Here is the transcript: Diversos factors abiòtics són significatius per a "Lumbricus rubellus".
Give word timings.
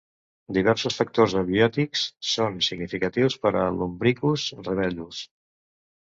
Diversos 0.55 0.95
factors 1.01 1.35
abiòtics 1.41 2.05
són 2.31 2.57
significatius 2.69 3.37
per 3.45 3.53
a 3.61 3.67
"Lumbricus 3.77 4.49
rubellus". 4.65 5.23